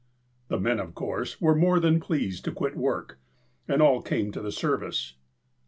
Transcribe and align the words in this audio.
The 0.47 0.59
men, 0.59 0.79
of 0.79 0.95
course, 0.95 1.39
were 1.39 1.53
more 1.53 1.79
than 1.79 1.99
pleased 1.99 2.43
to 2.45 2.51
quit 2.51 2.75
work, 2.75 3.19
and 3.67 3.83
all 3.83 4.01
came 4.01 4.31
to 4.31 4.41
the 4.41 4.51
service. 4.51 5.13